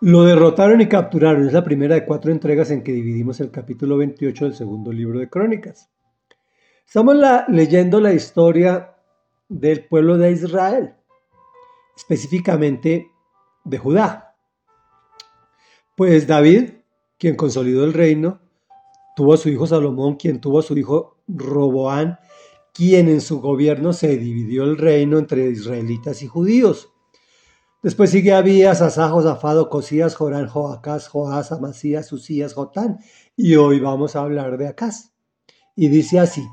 [0.00, 1.46] Lo derrotaron y capturaron.
[1.46, 5.18] Es la primera de cuatro entregas en que dividimos el capítulo 28 del segundo libro
[5.18, 5.90] de Crónicas.
[6.86, 7.16] Estamos
[7.48, 8.94] leyendo la historia
[9.48, 10.94] del pueblo de Israel,
[11.96, 13.10] específicamente
[13.64, 14.36] de Judá.
[15.96, 16.70] Pues David,
[17.18, 18.40] quien consolidó el reino,
[19.16, 22.20] tuvo a su hijo Salomón, quien tuvo a su hijo Roboán,
[22.72, 26.92] quien en su gobierno se dividió el reino entre israelitas y judíos.
[27.80, 32.98] Después sigue Abías, Asá, Zafado, Cosías, Jorán, Joacás, Joás, Amasías, Usías, Jotán.
[33.36, 35.12] Y hoy vamos a hablar de Acaz.
[35.76, 36.44] Y dice así.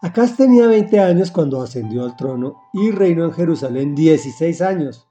[0.00, 5.06] Acaz tenía 20 años cuando ascendió al trono y reinó en Jerusalén 16 años.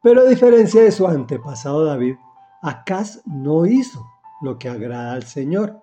[0.00, 2.14] Pero a diferencia de su antepasado David,
[2.62, 4.06] Acaz no hizo
[4.40, 5.82] lo que agrada al Señor.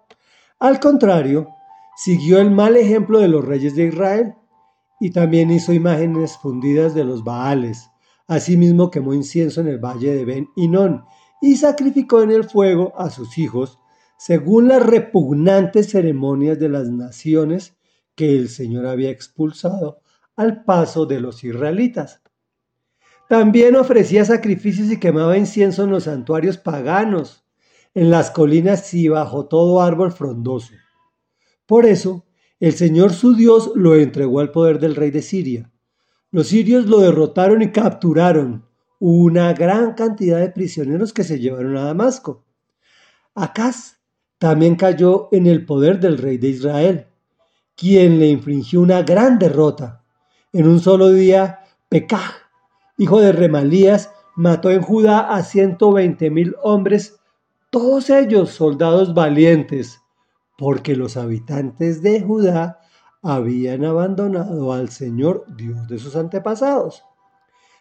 [0.60, 1.50] Al contrario,
[1.98, 4.36] siguió el mal ejemplo de los reyes de Israel
[5.02, 7.89] y también hizo imágenes fundidas de los Baales.
[8.30, 11.04] Asimismo quemó incienso en el valle de Ben Inón
[11.42, 13.80] y sacrificó en el fuego a sus hijos,
[14.20, 17.76] según las repugnantes ceremonias de las naciones
[18.14, 20.02] que el Señor había expulsado
[20.36, 22.22] al paso de los israelitas.
[23.28, 27.46] También ofrecía sacrificios y quemaba incienso en los santuarios paganos,
[27.96, 30.74] en las colinas y bajo todo árbol frondoso.
[31.66, 32.28] Por eso,
[32.60, 35.72] el Señor su Dios lo entregó al poder del rey de Siria.
[36.32, 38.66] Los sirios lo derrotaron y capturaron
[39.00, 42.44] una gran cantidad de prisioneros que se llevaron a Damasco.
[43.34, 43.98] Acaz
[44.38, 47.08] también cayó en el poder del rey de Israel,
[47.76, 50.04] quien le infringió una gran derrota.
[50.54, 52.34] En un solo día, Pekah,
[52.98, 57.20] hijo de Remalías, mató en Judá a ciento veinte mil hombres,
[57.72, 60.02] todos ellos soldados valientes,
[60.58, 62.80] porque los habitantes de Judá
[63.22, 67.04] habían abandonado al Señor Dios de sus antepasados.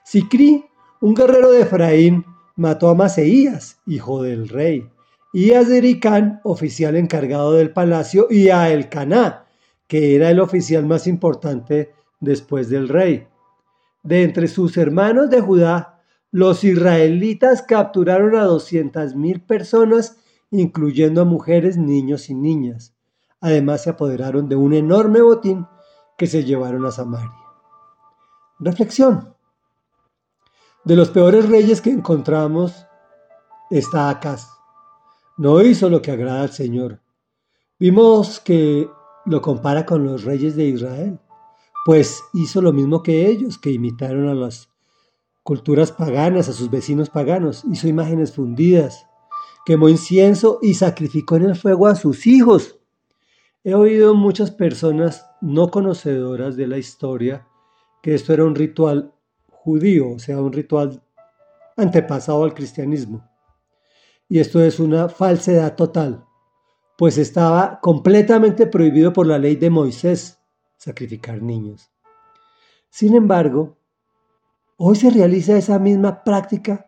[0.05, 0.64] Sicrí,
[1.00, 2.25] un guerrero de Efraín,
[2.56, 4.89] mató a Maseías, hijo del rey,
[5.33, 9.47] y a Zericán, oficial encargado del palacio, y a Elcaná,
[9.86, 13.29] que era el oficial más importante después del rey.
[14.02, 20.18] De entre sus hermanos de Judá, los israelitas capturaron a doscientas mil personas
[20.51, 22.95] incluyendo a mujeres, niños y niñas.
[23.41, 25.67] Además se apoderaron de un enorme botín
[26.17, 27.33] que se llevaron a Samaria.
[28.59, 29.35] Reflexión.
[30.85, 32.87] De los peores reyes que encontramos
[33.71, 34.49] está Acaz.
[35.37, 37.01] No hizo lo que agrada al Señor.
[37.79, 38.91] Vimos que
[39.25, 41.20] lo compara con los reyes de Israel,
[41.85, 44.69] pues hizo lo mismo que ellos, que imitaron a las
[45.43, 49.07] culturas paganas, a sus vecinos paganos, hizo imágenes fundidas,
[49.65, 52.77] quemó incienso y sacrificó en el fuego a sus hijos.
[53.68, 57.46] He oído muchas personas no conocedoras de la historia
[58.01, 59.12] que esto era un ritual
[59.51, 61.02] judío, o sea, un ritual
[61.77, 63.28] antepasado al cristianismo.
[64.27, 66.24] Y esto es una falsedad total,
[66.96, 70.40] pues estaba completamente prohibido por la ley de Moisés
[70.78, 71.90] sacrificar niños.
[72.89, 73.77] Sin embargo,
[74.78, 76.86] hoy se realiza esa misma práctica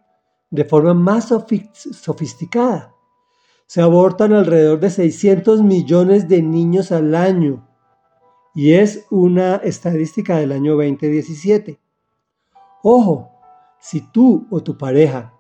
[0.49, 2.95] de forma más sofisticada.
[3.71, 7.69] Se abortan alrededor de 600 millones de niños al año
[8.53, 11.79] y es una estadística del año 2017.
[12.83, 13.31] Ojo,
[13.79, 15.35] si tú o tu pareja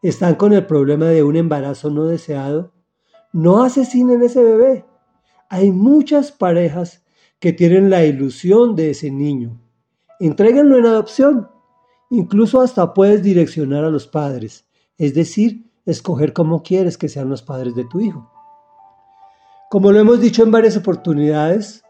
[0.00, 2.72] están con el problema de un embarazo no deseado,
[3.34, 4.86] no asesinen ese bebé.
[5.50, 7.04] Hay muchas parejas
[7.38, 9.60] que tienen la ilusión de ese niño.
[10.18, 11.50] Entréguenlo en adopción
[12.08, 14.66] Incluso hasta puedes direccionar a los padres,
[14.96, 18.30] es decir, escoger cómo quieres que sean los padres de tu hijo.
[19.70, 21.84] Como lo hemos dicho en varias oportunidades,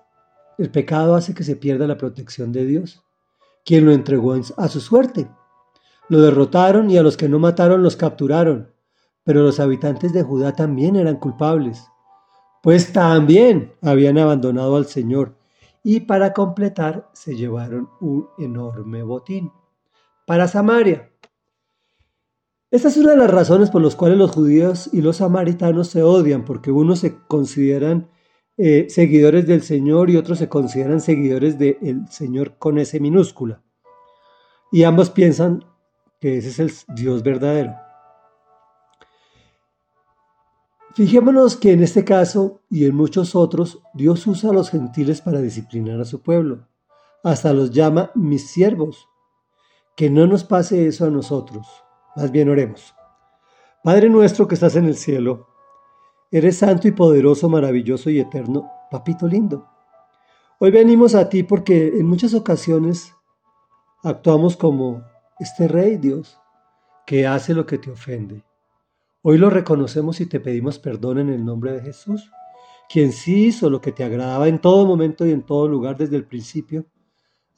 [0.58, 3.02] el pecado hace que se pierda la protección de Dios,
[3.64, 5.28] quien lo entregó a su suerte.
[6.08, 8.72] Lo derrotaron y a los que no mataron los capturaron,
[9.24, 11.84] pero los habitantes de Judá también eran culpables,
[12.62, 15.36] pues también habían abandonado al Señor
[15.82, 19.52] y para completar se llevaron un enorme botín
[20.26, 21.12] para Samaria.
[22.70, 26.02] Esta es una de las razones por las cuales los judíos y los samaritanos se
[26.02, 28.10] odian, porque unos se consideran
[28.56, 33.62] eh, seguidores del Señor y otros se consideran seguidores del Señor con ese minúscula.
[34.72, 35.64] Y ambos piensan
[36.20, 37.76] que ese es el Dios verdadero.
[40.96, 45.40] Fijémonos que en este caso y en muchos otros, Dios usa a los gentiles para
[45.40, 46.66] disciplinar a su pueblo.
[47.22, 49.06] Hasta los llama mis siervos.
[49.94, 51.85] Que no nos pase eso a nosotros.
[52.16, 52.94] Más bien oremos.
[53.84, 55.48] Padre nuestro que estás en el cielo,
[56.30, 59.68] eres santo y poderoso, maravilloso y eterno, papito lindo.
[60.58, 63.14] Hoy venimos a ti porque en muchas ocasiones
[64.02, 65.04] actuamos como
[65.38, 66.40] este rey Dios,
[67.06, 68.42] que hace lo que te ofende.
[69.20, 72.30] Hoy lo reconocemos y te pedimos perdón en el nombre de Jesús,
[72.88, 76.16] quien sí hizo lo que te agradaba en todo momento y en todo lugar desde
[76.16, 76.86] el principio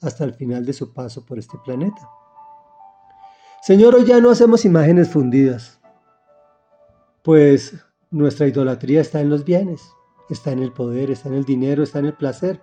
[0.01, 2.18] hasta el final de su paso por este planeta.
[3.61, 5.81] Señor, hoy ya no hacemos imágenes fundidas,
[7.23, 7.75] pues
[8.09, 9.81] nuestra idolatría está en los bienes,
[10.29, 12.61] está en el poder, está en el dinero, está en el placer,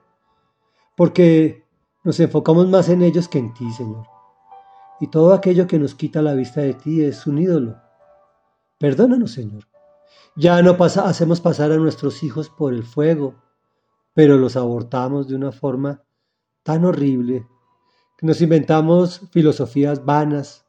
[0.97, 1.65] porque
[2.03, 4.07] nos enfocamos más en ellos que en ti, Señor.
[4.99, 7.77] Y todo aquello que nos quita la vista de ti es un ídolo.
[8.79, 9.69] Perdónanos, Señor.
[10.35, 13.35] Ya no hacemos pasar a nuestros hijos por el fuego,
[14.15, 16.03] pero los abortamos de una forma
[16.63, 17.47] tan horrible
[18.17, 20.66] que nos inventamos filosofías vanas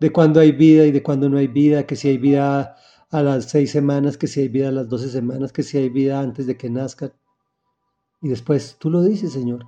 [0.00, 2.76] de cuándo hay vida y de cuándo no hay vida, que si hay vida
[3.10, 5.88] a las seis semanas, que si hay vida a las doce semanas, que si hay
[5.88, 7.12] vida antes de que nazcan.
[8.20, 9.66] Y después tú lo dices, Señor,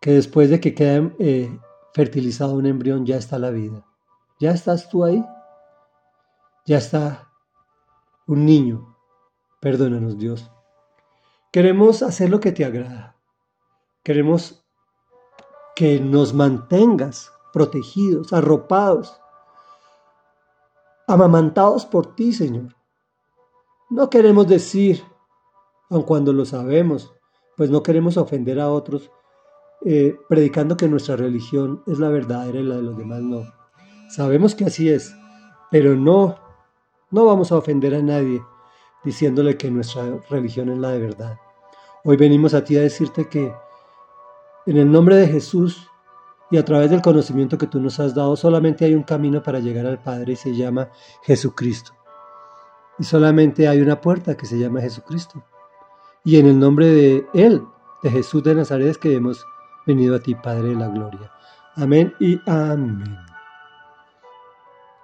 [0.00, 1.58] que después de que quede eh,
[1.94, 3.84] fertilizado un embrión ya está la vida.
[4.40, 5.24] Ya estás tú ahí.
[6.64, 7.28] Ya está
[8.26, 8.96] un niño.
[9.60, 10.50] Perdónanos, Dios.
[11.52, 13.16] Queremos hacer lo que te agrada.
[14.02, 14.64] Queremos
[15.76, 19.20] que nos mantengas protegidos, arropados,
[21.06, 22.76] amamantados por ti, Señor.
[23.90, 25.02] No queremos decir,
[25.88, 27.12] aun cuando lo sabemos,
[27.56, 29.10] pues no queremos ofender a otros,
[29.84, 33.42] eh, predicando que nuestra religión es la verdadera y la de los demás no.
[34.08, 35.14] Sabemos que así es,
[35.70, 36.36] pero no,
[37.10, 38.42] no vamos a ofender a nadie
[39.04, 41.38] diciéndole que nuestra religión es la de verdad.
[42.04, 43.52] Hoy venimos a ti a decirte que
[44.66, 45.89] en el nombre de Jesús
[46.50, 49.60] y a través del conocimiento que tú nos has dado, solamente hay un camino para
[49.60, 50.88] llegar al Padre y se llama
[51.22, 51.92] Jesucristo.
[52.98, 55.42] Y solamente hay una puerta que se llama Jesucristo.
[56.24, 57.62] Y en el nombre de Él,
[58.02, 59.44] de Jesús de Nazaret, es que hemos
[59.86, 61.32] venido a ti, Padre de la Gloria.
[61.76, 63.29] Amén y amén.